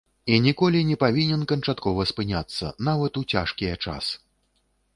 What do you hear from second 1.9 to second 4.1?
спыняцца, нават у цяжкія час.